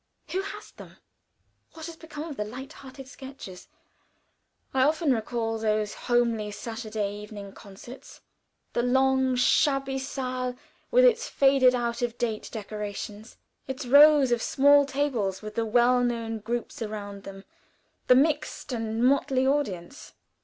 [0.31, 0.97] Who has them?
[1.73, 3.67] What has become of the light hearted sketchers?
[4.73, 8.19] I often recall those homely Saturday evening concerts;
[8.73, 10.55] the long, shabby saal
[10.89, 13.37] with its faded out of date decorations;
[13.67, 17.43] its rows of small tables with the well known groups around them;
[18.07, 20.13] the mixed and motley audience.